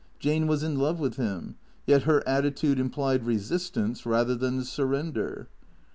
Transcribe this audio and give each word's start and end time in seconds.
Jane 0.17 0.47
was 0.47 0.63
in 0.63 0.79
love 0.79 0.99
with 0.99 1.17
him; 1.17 1.57
yet 1.85 2.01
her 2.05 2.27
attitude 2.27 2.79
implied 2.79 3.23
resistance 3.23 4.03
rather 4.03 4.33
than 4.33 4.63
surrender. 4.63 5.47